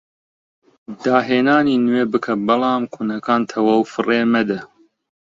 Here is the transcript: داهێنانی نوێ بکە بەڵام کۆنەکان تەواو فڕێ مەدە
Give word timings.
داهێنانی 1.03 1.75
نوێ 1.85 2.03
بکە 2.11 2.33
بەڵام 2.47 2.83
کۆنەکان 2.93 3.41
تەواو 3.51 3.89
فڕێ 3.91 4.21
مەدە 4.33 4.59